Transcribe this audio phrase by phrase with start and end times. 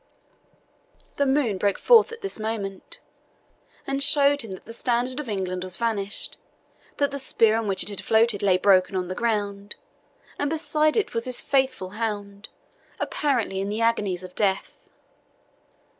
[1.17, 2.99] The moon broke forth at this moment,
[3.85, 6.39] and showed him that the Standard of England was vanished,
[6.97, 9.75] that the spear on which it had floated lay broken on the ground,
[10.39, 12.49] and beside it was his faithful hound,
[12.99, 14.89] apparently in the agonies of death.